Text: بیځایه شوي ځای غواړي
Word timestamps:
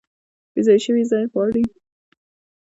بیځایه 0.53 0.81
شوي 0.85 1.03
ځای 1.11 1.23
غواړي 1.31 1.63